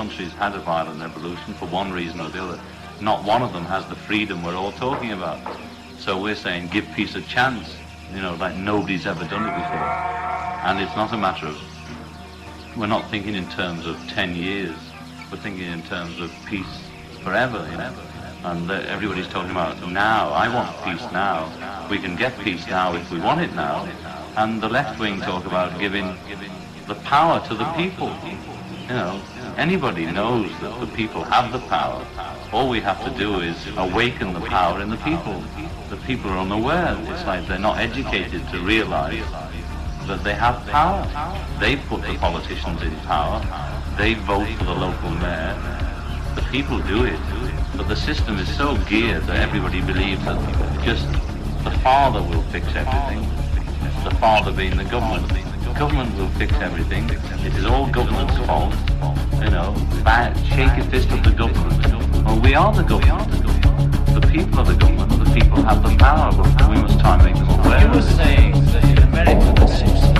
[0.00, 2.58] Country's had a violent revolution for one reason or the other.
[3.02, 5.38] Not one of them has the freedom we're all talking about.
[5.98, 7.76] So we're saying give peace a chance,
[8.14, 9.88] you know, like nobody's ever done it before.
[10.64, 11.58] And it's not a matter of,
[12.78, 14.74] we're not thinking in terms of 10 years.
[15.30, 16.80] We're thinking in terms of peace
[17.22, 17.94] forever, you know.
[18.44, 20.30] And everybody's talking about now.
[20.30, 21.52] I want peace now.
[21.90, 23.86] We can get peace now if we want it now.
[24.38, 26.16] And the left wing talk about giving
[26.86, 28.16] the power to the people.
[28.88, 29.22] You know,
[29.60, 32.02] anybody knows that the people have the power.
[32.50, 35.44] All we have to do is awaken the power in the people.
[35.90, 36.96] The people are unaware.
[37.12, 39.22] It's like they're not educated to realize
[40.06, 41.04] that they have power.
[41.60, 43.38] They put the politicians in power.
[43.98, 45.54] They vote for the local mayor.
[46.36, 47.20] The people do it.
[47.76, 50.40] But the system is so geared that everybody believes that
[50.84, 51.06] just
[51.64, 53.20] the father will fix everything.
[54.04, 55.28] The father being the government.
[55.28, 57.10] The government will fix everything.
[57.44, 58.74] It is all government's fault.
[59.42, 59.74] You know,
[60.48, 62.24] shake a fist at the government.
[62.24, 63.30] Well, we are the government.
[64.14, 65.24] The people are the government.
[65.24, 67.80] The people have the power, but we must try and make them aware.
[67.80, 70.19] You were saying that in America the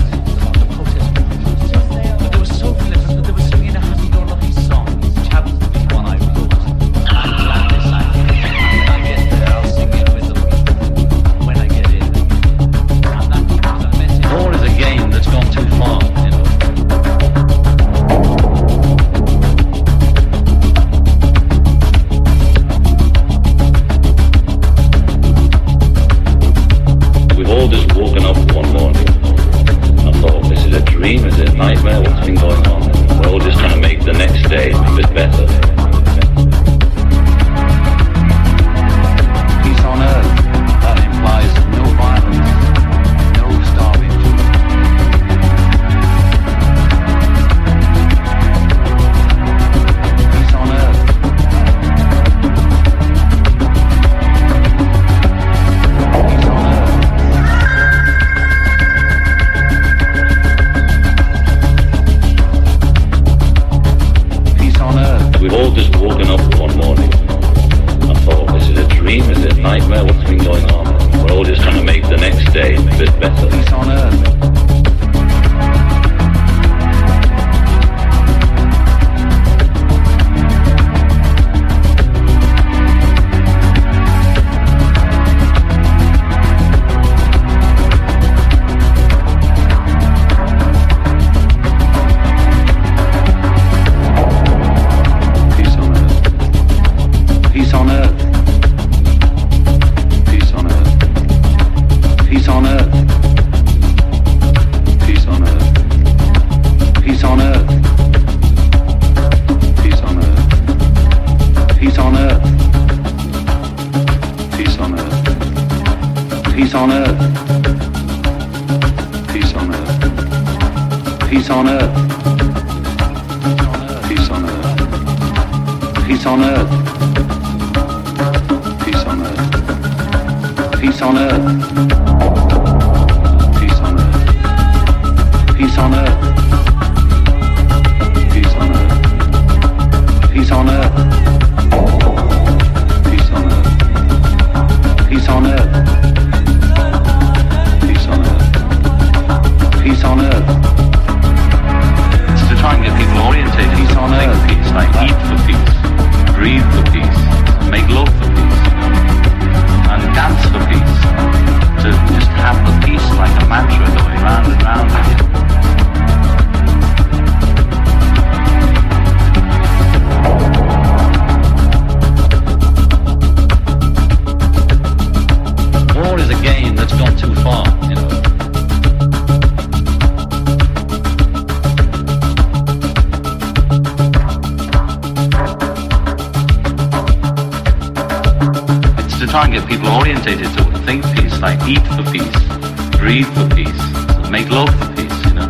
[189.30, 194.28] try and get people orientated to think peace, like eat for peace, breathe for peace,
[194.28, 195.48] make love for peace, you know,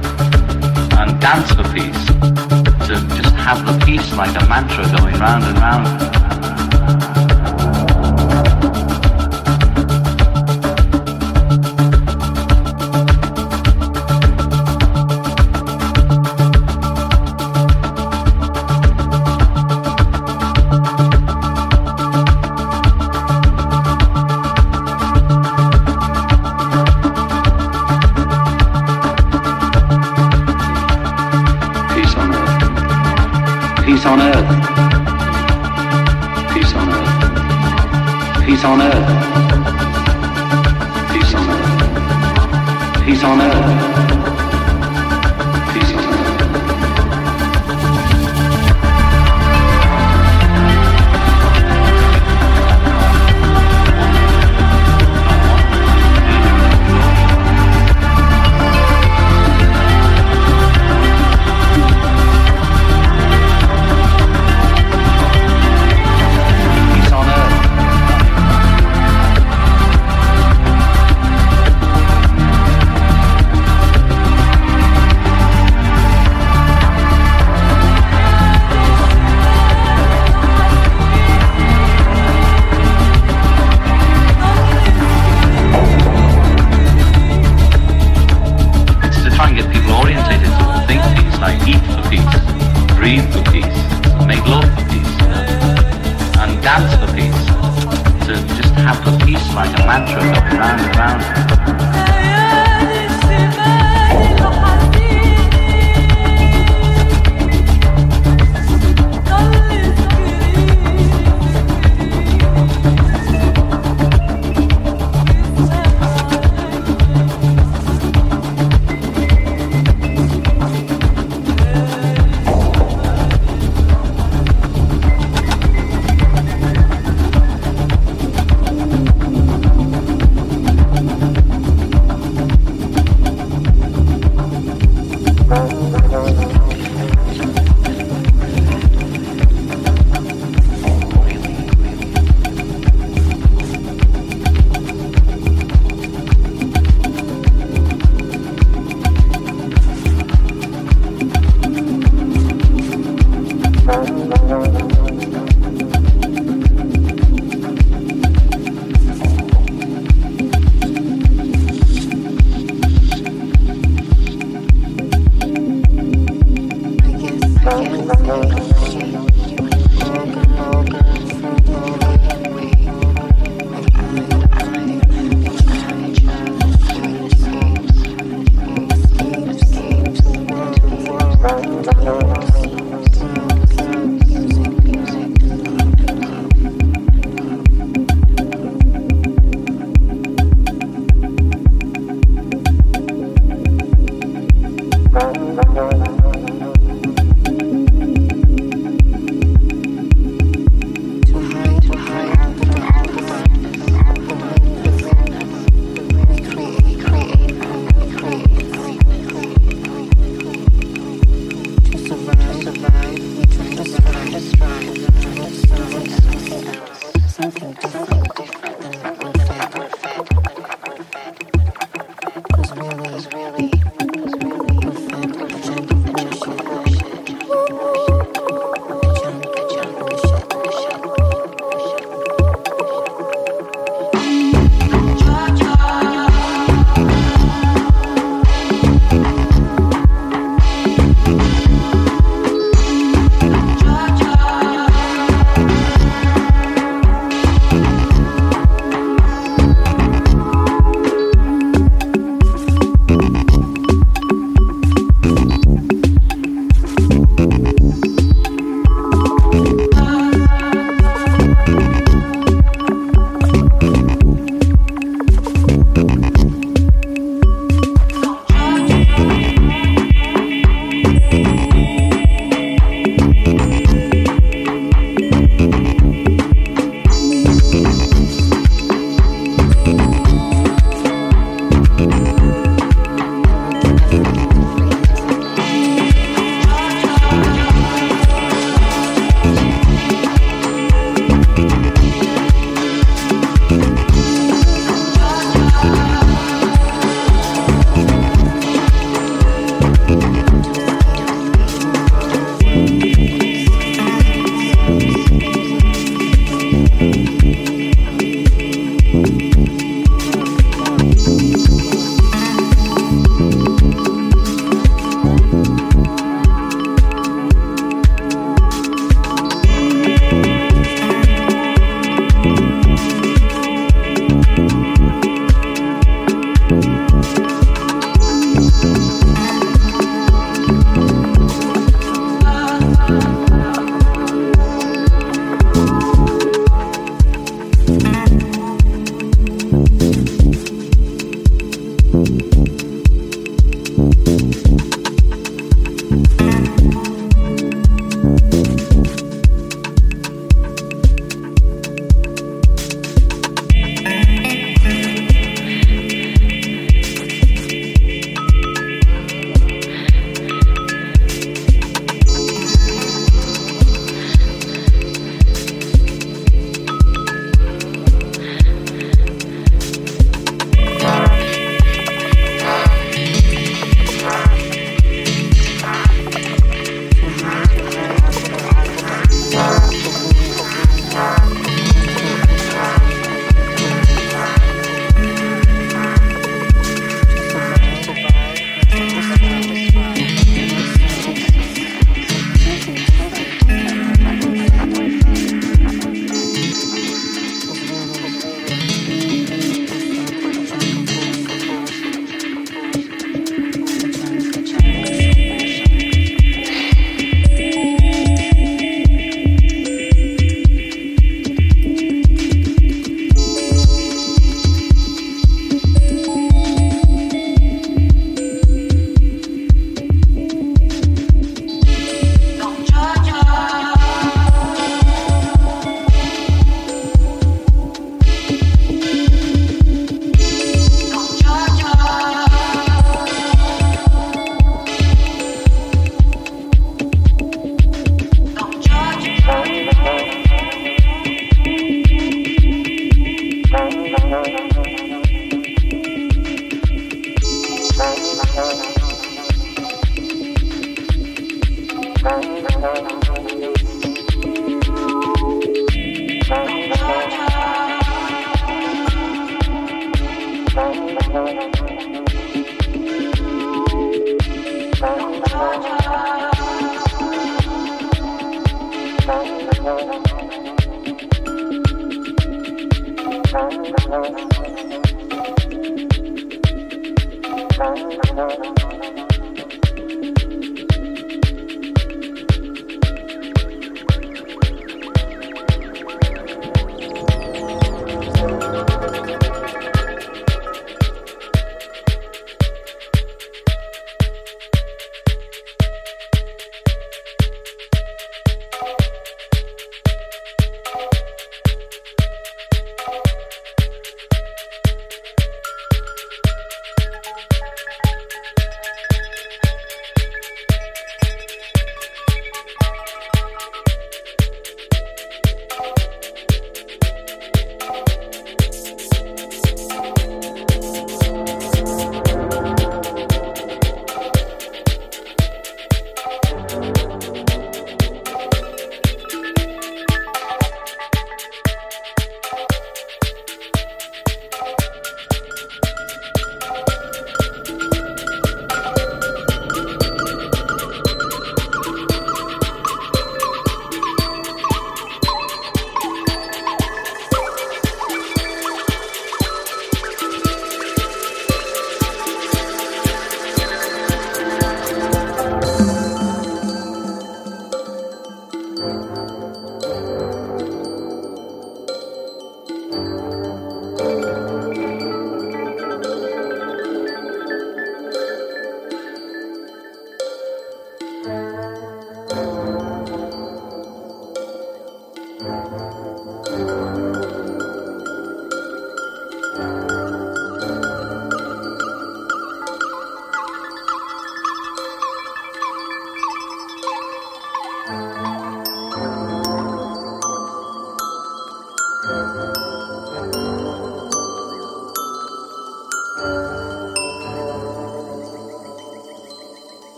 [0.98, 2.04] and dance for peace.
[2.86, 6.29] To just have the peace like a mantra going round and round.
[43.30, 43.79] On earth.